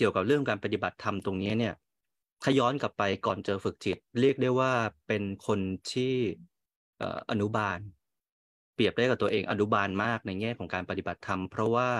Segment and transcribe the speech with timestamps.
[0.00, 1.74] เกี่ยวกับเรื่องการปฏิบัติธรรมตรงนี้เนี่ย
[2.42, 4.72] ถ้าย้อนกลับไปก่อนเจอฝึกจิต เรียกได้ว่า
[5.06, 5.60] เป็นคน
[5.92, 6.14] ที่
[7.30, 7.78] อนุบาล
[8.74, 11.90] เปรียบได้กับตัวเองอนุบาลมากในแง่ของการปฏิบัติธรรม เพราะว่า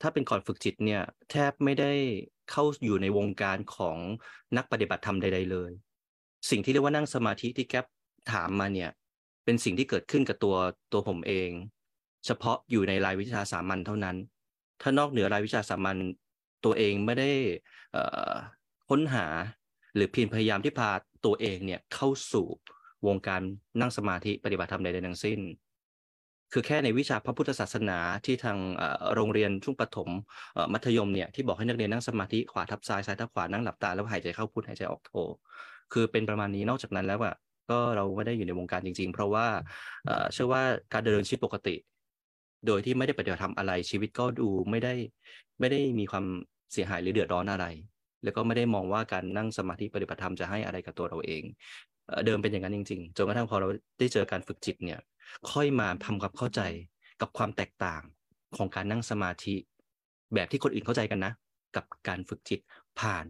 [0.00, 1.92] ถ้าเป็นก่อนฝึกจิตเนี่ยแทบไม่ได้
[2.50, 3.96] เข้าอยู่ในวงการของ
[4.56, 5.70] นักปฏิบัติธรรมใด ๆ เลย
[6.50, 7.84] สิ่งที่เรียกว่านั่งสมาธิที่แก๊ป
[8.32, 8.90] ถามมาเนี่ย
[9.44, 10.56] เป็นสิ่งที่เกิดขึ้นกับตัว
[10.92, 11.50] ตัวผมเอง
[12.26, 14.16] เฉพาะอยู่ในรายวิชาสามัญเท่านั้น
[14.82, 15.96] ถ้านอกเหนือรายวิชาสามัญ
[16.64, 17.30] ตัวเองไม่ได้
[18.88, 19.26] ค้นหา
[19.94, 20.90] หรือเพียรพยายามที่พา
[21.26, 22.46] ตัวเองเนี่ยเข้าสู่
[23.06, 23.42] วงการ
[23.80, 25.40] นั่งสมาธิปฏิบัติธรรมใดๆทั้งสิ้น
[26.52, 28.58] คือแค่ในวิชาพระพุทธศาสนาที่ทาง
[29.14, 30.08] โรงเรียนช่วงประถม
[30.72, 35.12] มัธยมเนี่ยที่บอกให้นักเรียนนั่งสมาธิขวาทับซ้ายซ้ายทับขวานั่งหลับตาแล้วหายใจเข้าพุทหายใจออกโท
[35.92, 37.34] คือเป็นประมาณนี้นอกจากนั้นแล้วอะ
[37.70, 39.46] ก็เราไม่ได้อยู่ในวงการจริง ๆ เพราะว่า
[40.32, 41.74] เชื่อว่าการเดินชีวิตปกติ
[42.66, 44.94] โดยที่ไม่ได้ปฏิบัติธรรมอะไรชีวิตก็ดูไม่ได้
[45.60, 46.24] ไม่ได้มีความ
[46.72, 47.66] เสียหายหรือเดือดร้อนอะไร
[48.24, 51.42] แล้วก็ไม่ได้มองว่าการนั่งสมาธิปฏิบัติธรรมจะให้อะไรกับตัวเราเอง
[52.26, 53.68] เดิมเป็นอย่างนั้นจริงๆจนกระทั่งพอเรา
[53.98, 55.00] ได้เจอการฝึกจิตเนี่ย
[55.50, 56.60] ค่อยมาทำความเข้าใจ
[57.20, 58.02] กับความแตกต่าง
[58.56, 59.54] ของการนั่งสมาธิ
[60.34, 61.32] แบบที่คนอื่นเข้าใจกันนะ
[61.76, 62.60] กับการฝึกจิต
[63.00, 63.26] ผ่าน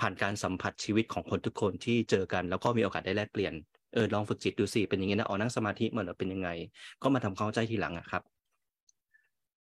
[0.00, 3.52] ผ่านการสัมผัสชีวิตของคนทุกคนที่เจอกัน แล้วก็มีโอกาสได้แลกเปลี่ยน
[3.94, 6.48] เออลองฝึกจิตดูสิเป็นอย่างนี้นะอ๋อนั่งสมาธิมันเป็นยังไง
[7.02, 8.22] ก็มาทำความเข้าใจทีหลังอะครับ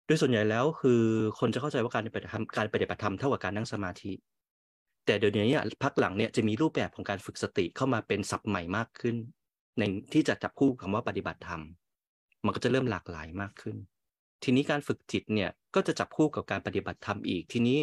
[0.09, 1.03] โดยส่วนใหญ่แล้วคือ
[1.39, 4.13] คนจะเข้าใจว่าการปฏิบัติธรรมการปฏิบัติธรรมเท่ากับการนั่งสมาธิ
[5.07, 9.17] แต่เดี๋ยวนี้พักหลังเนี่ยจะมีรูปแบบของการฝึกสติเข้ามาเป็นศัพท์ใหม่มากขึ้น
[9.79, 11.63] ในที่จะจับคู่คำว่าปฏิบัติธรรม
[12.45, 13.77] มันก็จะเริ่มหลากหลายมากขึ้น
[14.43, 17.79] ทีนี้การฝึกจิตเนี่ยก็จะจับคู่กับการปฏิบัติธรรมอีก ทีนี้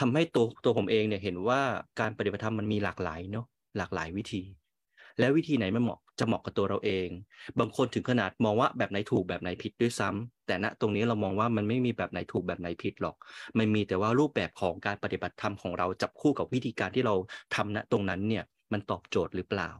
[0.00, 1.60] ทำให้ตัวตัวผมเองเนี่ยเห็นว่า
[2.00, 3.46] การปฏิบัติธรรมมันมีหลากหลายเนาะ
[3.78, 4.42] หลากหลายวิธี
[5.18, 7.08] แล้ววิธีไหนมันเหมาะ จะเหมาะกับตัวเราเอง
[7.58, 13.16] บางคนถึงขนาดมองว่าแบบไหนถูกแบบไหนผิดด้วยซ้ำแต่ณตรงนี้เรามองว่ามันไม่มีแบบไหนถูกแบบไหนผิดหรอก
[13.58, 17.14] มันมีแต่ว่ารูปแบบของการปฏิบัติธรรมของเราจับคู่กับวิธีการที่เรา
[17.54, 19.70] ทำณตรงนั้นเนี่ยมันตอบโจทย์หรือเปล่า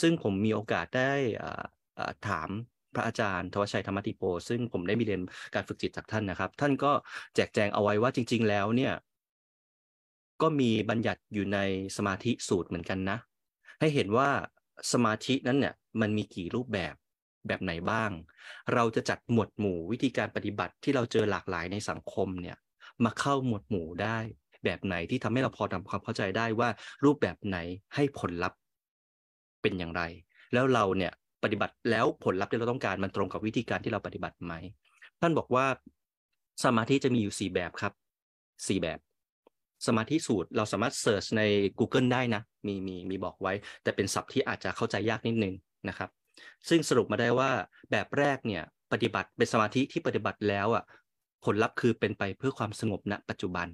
[0.00, 1.12] ซึ่งผมมีโอกาสได้
[2.28, 2.48] ถาม
[2.94, 5.22] พระอาจารย์ทวชัยธรรมติโป ซึ่งผมได้มีเรียน
[5.54, 6.92] การฝึกจิตจากท่านนะครับ ท่านก็
[7.34, 8.92] แจกแจงเอาไว้ว่าจริง ๆ แล้วเนี่ย
[10.42, 11.58] ก็มีบัญญัติอยู่ใน
[11.96, 13.18] สมาธิสูตรเหมือนกันนะ
[13.80, 14.28] ให้เห็นว่า
[14.92, 16.94] สมาธินั้นเนี่ยมันมีกี่รูปแบบ
[17.46, 18.10] แบบไหนบ้าง
[18.74, 22.56] เราจะจัดหมวดหมู่วิธีการปฏิบัติที่เราเจอหลากหลายในสังคมเนี่ย
[23.04, 24.18] มาเข้าหมวดหมู่ได้
[24.64, 26.68] แบบไหนที่ทำให้เราพอทำความเข้าใจได้ว่า
[27.04, 27.58] รูปแบบไหน
[27.94, 28.58] ให้ผลลัพธ์
[29.62, 30.02] เป็นอย่างไร
[30.52, 31.12] แล้วเราเนี่ย
[31.42, 34.52] ปฏิบัติแล้วผลลัพธ์ที่เราต้องการมันตรงกับวิธีการที่เราปฏิบัติไหม
[35.20, 35.66] ท่านบอกว่า
[36.64, 37.92] สมาธิจะมีอยู่สี่แบบครับ
[38.68, 38.98] สี่แบบ
[39.86, 41.42] สมาธิสูตรเราสามารถเสิร์ชใน
[41.78, 45.54] Google ได้นะ มีมีมีบอกไว้ แต่เป็นศัพท์ที่อาจจะเข้าใจยากนิดนึง
[45.88, 46.10] นะครับ
[46.68, 47.50] ซึ่งสรุปมาได้ว่า
[47.90, 48.62] แบบแรกเนี่ย
[48.92, 50.84] ปฏิบัติเป็นสมาธิที่ปฏิบัติแล้วอะ
[51.44, 53.68] ผลลัพธ์คือเป็นไปเพื่อความสงบณปัจจุบัน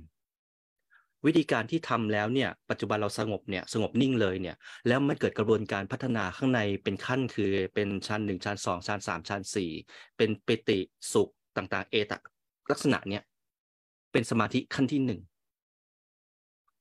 [1.26, 4.56] วิธีการที่ทำแล้วเนี่ยปัจจุบันเราสงบเนี่ยสงบนิ่งเลยเนี่ย
[4.88, 9.70] แล้วมันเกิดกระบวนการพัฒนาข้างในเป็นขั้นคือเป็นชั้นหนึ่งชั้นสองชั้นสามชั้นสี่
[10.16, 10.78] เป็นเปติ
[11.12, 12.12] สุขต่างๆ เอต
[12.70, 13.22] ลักษณะเนี่ย
[14.12, 15.20] เป็นสมาธิขั้นที่หนึ่ง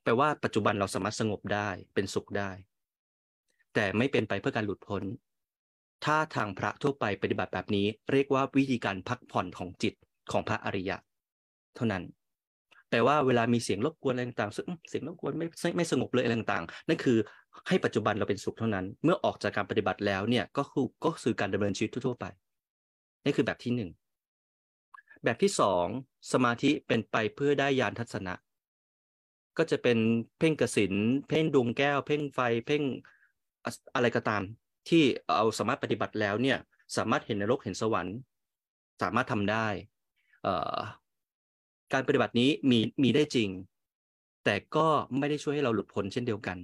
[0.03, 2.51] แปลว่าปัจจุบันเราสามารถสงบได้เป็นสุขได้
[3.73, 5.03] แต่ไม่เป็นไปเพื่อการหลุดพ้น
[6.05, 9.93] ถ้าทางพระทั่วไปปฏิบัติแบบนี้ เรียกว่าวิธีการพักผ่อนของจิต
[10.31, 10.97] ของพระอริยะ
[11.75, 12.03] เท่านั้น
[12.89, 15.47] แปลว่าเวลามีเสียงรบกวนอะไรต่างๆเสียงรบกวนไม่
[15.77, 17.17] ไม่สงบเลยอะไรต่างๆ นั่นคือ
[17.67, 22.25] ให้ปัจจุบันเราเป็นสุขเท่านั้น เมื่อออกจากการปฏิบัติแล้วเนี่ยก็คือก็คือการดำเนินชีวิตทั่วไป
[23.25, 23.89] นี่คือแบบที่หนึ่ง
[25.23, 25.85] แบบที่สอง
[26.33, 28.33] สมาธิเป็นไปเพื่อได้ยานทัศนะ
[29.57, 29.97] ก็จะเป็น
[30.39, 30.93] เพ่งกสิน
[31.27, 32.83] เพ่งดวงแก้ว เพ่งไฟเพ่ง
[33.95, 34.41] อะไรก็ตาม
[34.89, 35.03] ที่
[35.35, 36.57] เอาสามารถปฏิบัติแล้วเนี่ย
[36.97, 38.17] สามารถเห็นนรกเห็นสวรรค์
[39.01, 39.67] สามารถทำได้
[41.93, 43.49] การปฏิบัตินี้มีมีได้จริง
[44.45, 46.57] แต่ก็ไม่ได้ช่วยให้เราหลุดพ้นเช่นเดียวกัน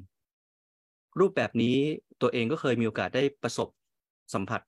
[1.20, 1.78] รูปแบบนี้
[2.22, 3.70] ตัวเองก็เคยมีโอกาสได้ประสบ
[4.34, 4.62] สัมผัส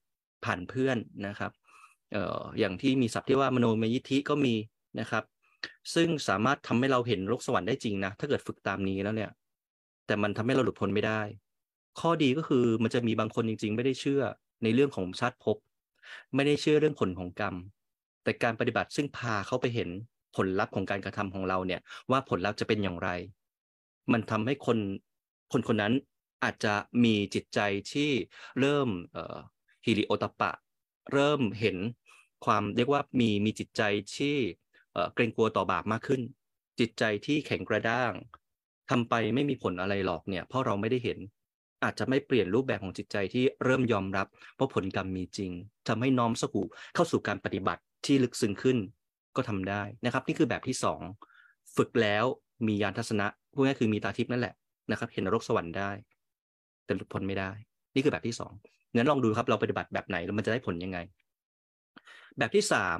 [0.46, 0.98] ผ่านเพื่อน
[1.28, 1.52] นะครับ
[2.12, 4.56] เอออย่างที่มีศัพท์ที่ว่ามโนมยิทธิก็มี
[5.00, 5.24] นะครับ
[5.94, 9.32] ซึ่งสามารถทำให้เราเห็นโลกสวรรค์ได้จริงนะ ถ้าเกิดฝึกตามนี้แล้วเนี่ย
[10.06, 11.22] แต่มันทำให้เราหลุดพ้นไม่ได้
[12.00, 14.22] ข้อดีก็คือมันจะมีบางคนจริง ๆ ไม่ได้เชื่อ
[14.64, 15.58] ในเรื่องของชาติภพ
[16.36, 17.56] ไม่ได้เชื่อเรื่องผลของกรรม
[18.24, 19.90] แต่การปฏิบัติซึ่งพาเขาไปเห็น
[20.36, 23.10] ผลลัพธ์ของการกระทำของเราเนี่ย ว่าผลลัพธ์จะเป็นอย่างไร
[24.12, 24.78] มันทำให้คน
[25.52, 25.94] คนคนนั้น
[26.44, 26.74] อาจจะ
[27.04, 27.60] มีจิตใจ
[27.92, 28.10] ที่
[28.60, 29.38] เริ่มเอ่อ
[29.86, 30.52] ฮิริโอตปะ
[31.14, 31.78] เริ่มเห็น
[32.46, 33.82] ความเรียกว่ามีมีจิตใจ
[34.18, 34.38] ที่
[35.14, 36.22] เกรงกลัวต่อบาปมากขึ้น
[36.80, 38.14] จิตใจที่แข็งกระด้าง
[38.90, 41.20] ทำไปไม่มีผลอะไรหรอกเนี่ยเพราะเราไม่ได้เห็น
[41.84, 45.52] อาจจะไม่เปลี่ยนรูปแบบของจิตใจที่เริ่มยอมรับเพราะผลกรรมมีจริง
[45.88, 46.62] ทำให้น้อมสกู
[46.96, 48.78] เข้าสู่การปฏิบัติที่ลึกซึ้งขึ้น
[49.36, 51.02] ก็ทำได้นะครับ นี่คือแบบที่สอง
[51.76, 52.26] ฝึกแล้ว
[52.68, 54.54] มียานทัศนะพูดง่ายคือมีตาทิพย์นั่นแหละ
[54.92, 55.92] นะครับเห็นนรกสวรรค์ได้
[56.86, 57.52] แต่หลุดพ้นไม่ได้
[57.96, 58.54] นี่คือแบบที่สอง
[58.96, 60.98] งั้นลองดูครับเราปฏิบัติแบบไหนแล้วมันจะได้ผลยังไง
[62.38, 63.00] แบบที่สาม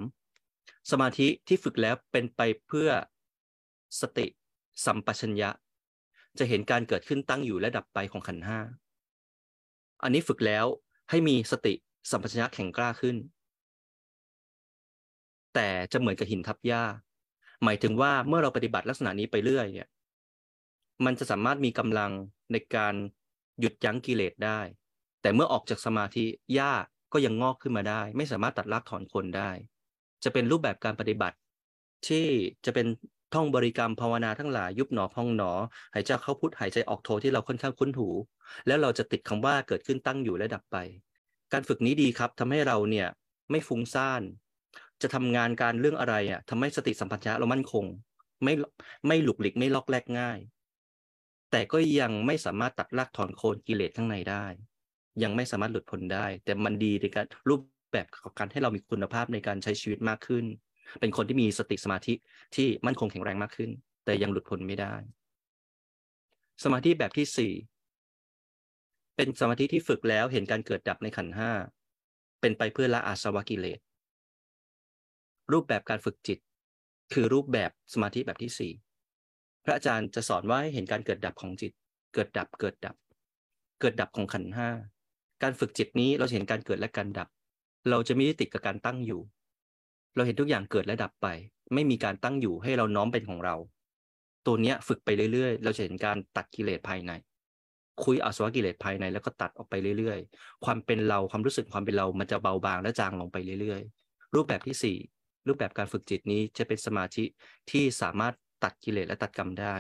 [0.92, 2.90] สมาธิที่ฝึกแล้วเป็นไปเพื่อ
[4.02, 4.26] สติ
[4.86, 5.50] สัมปชัญญะ
[6.40, 8.60] จะเห็นการเกิดขึ้นตั้งอยู่และดับไปของขันห้า
[10.04, 10.66] อันนี้ฝึกแล้ว
[11.10, 11.74] ให้มีสติ
[12.12, 13.18] สัมปชัญญะแข็งกล้าขึ้น
[15.54, 16.84] แต่จะเหมือนกับหินทับหญ้า
[17.64, 19.90] หมายถึงว่าเมื่อเราปฏิบัติลักษณะนี้ไปเรื่อยเนี่ย
[21.06, 22.12] มันจะสามารถมีกำลัง
[22.52, 22.94] ในการ
[23.60, 24.60] หยุดยั้งกิเลสได้
[25.22, 26.74] แต่เมื่อออกจากสมาธิหญ้า
[27.14, 29.52] ก็ยังงอกขึ้นมาได้ ไม่สามารถตัดรากถอนคนได้
[30.24, 31.38] จะเป็นรูปแบบการปฏิบัติ
[32.08, 32.26] ที่
[32.66, 32.88] จะเป็น
[33.34, 35.52] ท่องบริกรรมภาวนาทั้งหลายยุบหนอพองหนอ
[35.94, 38.10] หายใจเข้าพุทหายใจออกโทที่เราค่อนข้างคุ้นหู
[38.68, 40.78] แล้วเราจะติดคำว่าเกิดขึ้นตั้งอยู่และดับไป
[41.54, 43.08] การฝึกนี้ดีครับทำให้เราเนี่ย
[43.52, 44.22] ไม่ฟุ้งซ่าน
[45.02, 47.86] จะทำงานการเรื่องอะไรอะทำให้สติสัมปชัญญะเรามั่นคง
[48.44, 48.54] ไม่
[49.08, 50.40] ไม่หลุกหลิกไม่ล็อกแลกง่าย
[51.52, 54.46] แต่ก็ยังไม่สามารถตัดรากถอนโคนกิเลสข้างในได้
[55.24, 60.46] ยังไม่สามารถหลุดพ้นได้ แต่มันดีในการรูป แบบของการให้เรามีคุณภาพในการใช้ชีวิตมากขึ้น
[61.00, 62.14] เป็นคนที่มีสติสมาธิ
[62.56, 63.70] ที่มั่นคงแข็งแรงมากขึ้น
[64.06, 64.94] แต่ยังหลุดพ้นไม่ได้
[66.64, 67.54] สมาธิแบบที่สี่
[69.16, 71.52] เป็นสมาธิที่ฝึกแล้วเห็นการเกิดดับในขันห้า
[72.42, 73.80] เป็นไปเพื่อละอาสวะกิเลส
[75.52, 76.40] รูปแบบการฝึกจิต
[77.14, 78.72] คือรูปแบบสมาธิแบบที่สี่
[79.64, 81.72] พระอาจารย์จะสอนว่าให้เห็นการเกิดดับของจิต
[82.14, 82.96] เกิดดับเกิดดับ
[83.80, 84.70] เกิดดับของขันห้า
[85.44, 87.30] การฝึกจิตนี้เราเห็นการเกิดและการดับ
[87.90, 89.22] เราจะไม่ได้ติดกับการตั้งอยู่
[90.16, 91.28] เราเห็นทุกอย่างเกิดและดับไป
[91.74, 93.56] ไม่มีการตั้งอยู่ให้เราน้อมเป็นของเรา
[94.46, 97.12] ตัวเนี้ยฝึกไปเรื่อยๆ เราจะเห็นการตัดกิเลสภายใน
[98.04, 104.98] คุยอาสวะกิเลสภายในแล้วก็ตัดออกไปเรื่อยๆ ความเป็นเราความรู้สึกความเป็นเรามันจะเบาบางและจางลงไปเรื่อยๆ รูปแบบที่สี่
[105.48, 107.26] รูปแบบการฝึกจิตนี้จะเป็นสมาธิ
[107.72, 108.34] ที่สามารถ
[108.64, 109.76] ตัดกิเลสและตัดกรรมได้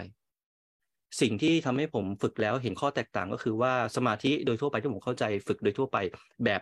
[1.21, 5.97] สิ่งที่ทำให้ผมฝึกแล้วเห็นข้อแตกต่างก็คือว่าสมาธิโดยทั่วไปที่ผมเข้าใจฝึกโดยทั่วไป
[6.45, 6.61] แบบ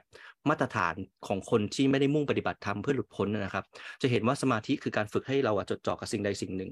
[0.49, 0.95] มาตรฐาน
[1.27, 3.63] ของคนที่ไม่ได้มุ่งปฏิบัติธรรมเพื่อหลุดพ้นนะครับ
[4.01, 6.71] จะเห็นว่าสมาธิคือการฝึกให้เราจดจ่อกับสิ่งใดสิ่งหนึ่ง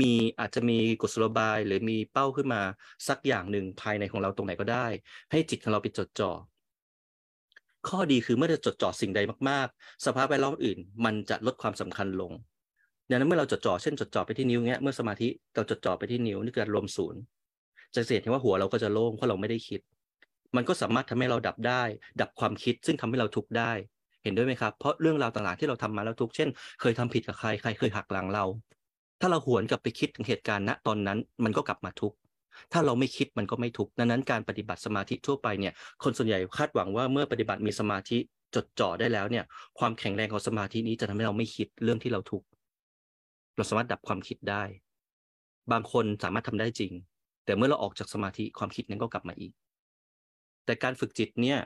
[0.00, 2.62] มีอาจจะมีกุศโลบาย หรือมีเป้าขึ้นมา
[3.08, 4.86] สักอย่างหนึ่งภายในของเราตรงไหนก็ได้
[5.30, 6.30] ให้จิตของเราไปจดจ่อ
[7.88, 9.20] ข้อดีคือเมื่อเราจดจ่อสิ่งใด
[9.50, 12.32] มาก ๆ สภาพแวดล้อมอื่น มันจะลดความสำคัญลง
[13.10, 17.20] ดังนั้นเมื่อเราจดจ่อเช่นจดจ่อไปที่นิ้วเงี้ยเมื่อสมาธิเราจดจ่อไปที่นิ้วนี่คือรวมศูนย์
[17.94, 19.80] จะเห็นว่าหัวเราก็จะโล่งเพราะเราไม่ได้คิด
[20.56, 21.82] มันก็สามารถทำให้เราดับได้
[22.20, 23.72] ดับความคิดซึ่งทำให้เราทุกข์ได้
[24.24, 26.48] เห็นด้วยไหมครับ เพราะเรื่องราวต่างๆที่เราทำมาแล้วทุกข์เช่น
[26.80, 28.44] เคยทำผิดกับใครใครเคยหักหลังเรา
[29.20, 32.16] ถ้าเราหวนกลับไปคิดถึงเหตุการณ์ณตอนนั้น มันก็กลับมาทุกข์
[32.72, 35.72] ถ้าเราไม่คิดมันก็ไม่ทุกข์ดังนั้นการปฏิบัติสมาธิทั่วไปเนี่ย
[36.02, 38.18] คนส่วนใหญ่คาดหวังว่าเมื่อปฏิบัติมีสมาธิ
[38.54, 39.44] จดจ่อได้แล้วเนี่ย
[39.78, 42.46] ความแข็งแรงของสมาธินี้จะทำให้เราไม่คิดเรื่องที่เราทุกข์
[43.56, 44.62] เราสามารถดับความคิดได้
[45.72, 46.92] บางคนสามารถทำได้จริง
[47.44, 49.52] แต่เมื่อเราออกจากสมาธิความคิดนั้นก็กลับมาอีก
[50.64, 51.58] แต่การฝึกจิตเนี่ย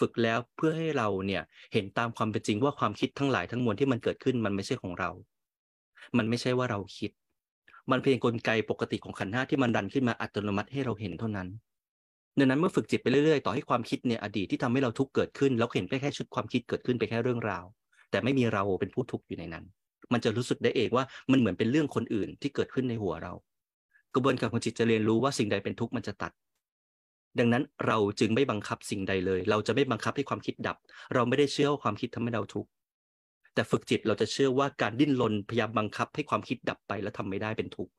[0.00, 1.42] ฝึกแล้วเพื่อให้เราเนี่ย
[1.72, 5.10] เห็นตามความเป็นจริงว่าความคิดทั้งหลายทั้งมวลที่มันเกิดขึ้นมันไม่ใช่ของเรา
[6.16, 7.10] มันไม่ใช่ว่าเราคิด
[7.90, 11.48] มันเพียงกลไกปกติของขันธ์ห้าที่มันดันขึ้นมาอัตโนมัติให้เราเห็นเท่านั้น
[12.38, 17.64] ดังนั้นเมื่อฝึกจิตไปเรื่อยๆ ต่อให้ความคิดเนี่ยอดีตที่ทำให้เราทุกข์เกิดขึ้น แล้วเห็นแค่ชุดความคิดเกิดขึ้นไปแค่เรื่องราว
[18.10, 19.64] แต่ไม่มีเราเป็นผู้ทุกข์อยู่ในนั้น
[20.12, 23.32] มันจะรู้สึกได้เองว่ามันเหมือนเป็นเรื่องคนอื่นที่เกิดขึ้นในหัวเรา
[24.14, 26.32] กระบวนการของจิตจะเรียนรู้ว่าสิ่งใดเป็นทุกข์มันจะตัด
[27.38, 30.76] ดังนั้นเราจึงไม่บังคับสิ่งใดเลย เราจะไม่บังคับให้ความคิดดับ
[31.14, 32.70] เราไม่ได้เชื่อว่าความคิดทำให้เราทุกข์
[33.54, 37.92] แต่ฝึกจิตเราจะเชื่อว่าการดิ้นรนพยายามบังคับให้ความคิดดับไปแล้วทำไม่ได้เป็นทุกข์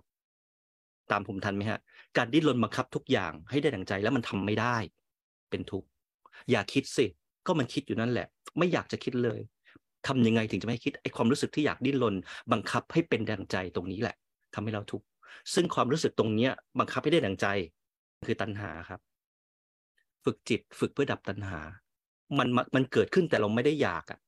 [1.11, 1.79] ตามผมทันไหมฮะ
[2.17, 4.77] การดิ้นรนบังคับทุกอย่างให้ได้ดังใจแล้วมันทำไม่ได้
[5.49, 5.87] เป็นทุกข์
[6.51, 7.05] อย่าคิดสิ
[7.47, 8.27] ก็มันคิดอยู่นั่นแหละ
[8.57, 9.39] ไม่อยากจะคิดเลย
[10.07, 12.15] ทำยังไงถึงจะไม่คิดไอ้ความรู้สึกที่อยากดิ้นรน
[12.51, 14.15] บังคับให้เป็นดังใจตรงนี้แหละ
[14.55, 15.05] ทำให้เราทุกข์
[15.53, 17.47] ซึ่งความรู้สึกตรงเนี้ย บังคับให้ได้ดังใจ
[18.27, 18.99] คือตัณหาครับ
[20.23, 21.59] ฝึกจิตฝึกเพื่อดับตัณหา
[22.37, 24.19] มันมันเกิดขึ้นแต่เราไม่ได้อยากอะ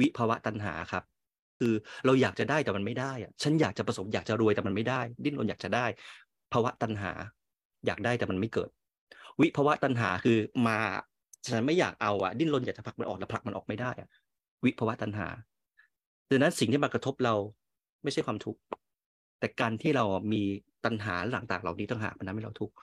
[0.00, 1.04] วิภาวะตัณหาครับ
[1.60, 1.74] คือ
[2.04, 5.86] เราอยากจะได้แต่มันไม่ได้อะฉันอยากจะประสบอยากจะรวยแต่มันไม่ได้ ดิ้นรนอยากจะได้
[6.52, 7.12] ภาวะตัณหา
[7.86, 8.70] อยากได้แต่มันไม่เกิด
[9.40, 10.78] วิภาวะตัณหาคือมา
[11.46, 14.08] ฉันไม่อยากเอาอะดิ้นรนอยากจะผลักมันออกแต่ผลักมันออกไม่ได้อะ
[14.64, 15.28] วิภวะตัณหา
[16.30, 17.34] ดังนั้นสิ่งที่มากระทบเรา
[18.02, 18.60] ไม่ใช่ความทุกข์
[19.38, 20.42] แต่การที่เรามี
[20.84, 22.74] ตัณหาต่างๆ เหล่านี้ต่างหากมันทำให้เราทุกข์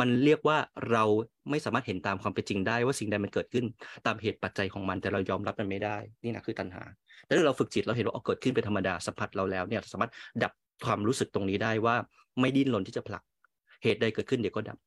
[0.00, 0.58] มันเรียกว่า
[0.90, 1.04] เรา
[1.50, 3.64] ไม่สามารถเห็นตามความเป็นจริงได้ว่าสิ่งใดมันเกิดขึ้น
[4.06, 6.82] ตามเหตุปัจจัยของมันแต่เรายอมรับมันไม่ได้ นี่นะคือตัณหา
[7.24, 10.12] แต่ถ้าเราฝึกจิตเราเห็นว่าเอาเกิดขึ้นเป็นธรรมดาสัมผัสเราแล้วเนี่ยสามารถ
[10.42, 10.52] ดับ
[10.86, 11.96] ความรู้สึกตรงนี้ได้ว่า
[12.40, 13.22] ไม่ดิ้นรนที่จะผลัก
[13.82, 14.78] เหตุใดเกิดขึ้นเดี๋ยวก็ดับ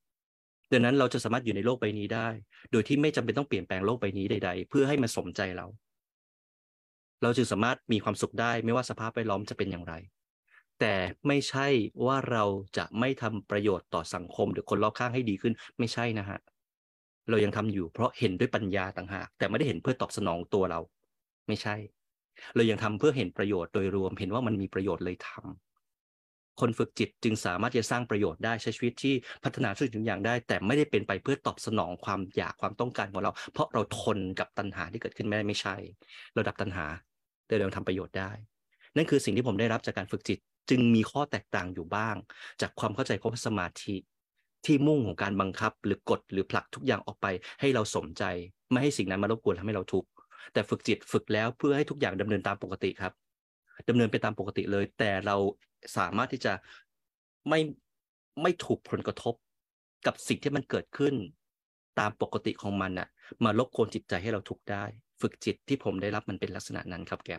[0.72, 2.28] ดังนั้นเราจะสามารถอยู่ในโลกใบนี้ได้
[2.72, 5.66] โดยที่ไม่จำเป็นต้องเปลี่ยนแปลงโลกใบนี้ใด ๆ เพื่อให้มันสมใจเรา
[7.22, 9.94] เราจึงสามารถมีความสุขได้ไม่ว่าสภาพแวดล้อมจะเป็นอย่างไร
[10.80, 10.94] แต่
[11.28, 11.68] ไม่ใช่
[12.06, 12.44] ว่าเรา
[12.78, 16.40] จะไม่ทำประโยชน์ต่อสังคมหรือคนรอบข้างให้ดีขึ้นไม่ใช่นะฮะ
[17.30, 20.80] เรายังทำอยู่เพราะเห็นด้วยปัญญาต่างหาก แต่ไม่ได้เห็นเพื่อตอบสนองตัวเรา
[21.48, 21.76] ไม่ใช่
[22.56, 25.67] เรายังทำเพื่อเห็นประโยชน์โดยรวมเห็นว่ามันมีประโยชน์เลยทำ
[26.62, 35.76] คนฝึกจิตจึงสามารถจะสร้างประโยชน์ได้ใช้ชีวิตที่พัฒนาทุกสิ่งอย่างได้ แต่ไม่ได้เป็นไปเพื่อตอบสนองความอยากความต้องการของเรา เพราะเราทนกับตัณหาที่เกิดขึ้นไม่ได้ไม่ใช่
[36.34, 36.86] เราดับตัณหา
[37.48, 38.32] แต่เราทำประโยชน์ได้
[38.96, 42.16] นั่นคือสิ่งที่ผมได้รับจากการฝึกจิตจึงมีข้อแตกต่างอยู่บ้าง
[42.62, 43.96] จากความเข้าใจของสมาธิ
[44.66, 47.28] ที่มุ่งของการบังคับ หรือกดหรือผลักทุกอย่างออกไป
[47.60, 48.24] ให้เราสมใจ
[48.72, 50.10] ไม่ให้สิ่งนั้นมารบกวนทำให้เราทุกข์
[50.54, 53.14] แต่ฝึกจิตฝึกแล้วเพื่อให้ทุกอย่างดำเนินตามปกติครับ
[53.90, 55.36] ดำเนินไปตามปกติเลย แต่เรา
[55.98, 56.54] สามารถที่จะ
[57.50, 57.60] ไม่
[58.42, 59.36] ไม่ถูกผลกระทบ
[60.06, 61.14] กับสิ่งที่มันเกิดขึ้น
[62.00, 63.08] ตามปกติของมันน่ะ
[63.44, 64.84] มาลบกวนจิตใจให้เราทุกได้
[65.22, 67.32] ฝึกจิตที่ผมได้รับมันเป็นลักษณะนั้นครับแก